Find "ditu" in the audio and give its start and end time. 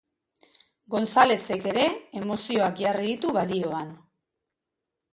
3.15-3.39